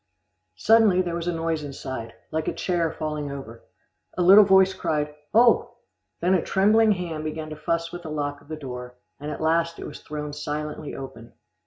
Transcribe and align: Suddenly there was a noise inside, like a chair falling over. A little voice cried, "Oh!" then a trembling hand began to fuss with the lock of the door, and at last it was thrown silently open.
Suddenly 0.55 1.03
there 1.03 1.13
was 1.13 1.27
a 1.27 1.31
noise 1.31 1.63
inside, 1.63 2.15
like 2.31 2.47
a 2.47 2.55
chair 2.55 2.91
falling 2.91 3.29
over. 3.31 3.63
A 4.17 4.23
little 4.23 4.43
voice 4.43 4.73
cried, 4.73 5.13
"Oh!" 5.31 5.75
then 6.21 6.33
a 6.33 6.41
trembling 6.41 6.93
hand 6.93 7.23
began 7.23 7.51
to 7.51 7.55
fuss 7.55 7.91
with 7.91 8.01
the 8.01 8.09
lock 8.09 8.41
of 8.41 8.47
the 8.47 8.55
door, 8.55 8.95
and 9.19 9.29
at 9.29 9.41
last 9.41 9.77
it 9.77 9.85
was 9.85 9.99
thrown 10.01 10.33
silently 10.33 10.95
open. 10.95 11.33